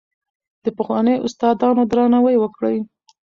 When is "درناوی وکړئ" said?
1.91-2.77